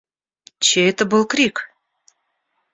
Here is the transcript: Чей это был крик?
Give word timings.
Чей 0.65 0.89
это 0.89 1.05
был 1.05 1.27
крик? 1.27 1.65